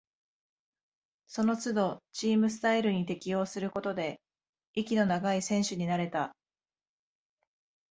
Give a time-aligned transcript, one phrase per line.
[1.27, 4.19] そのつどチームスタイルに適応することで、
[4.73, 6.35] 息の長い選手になれた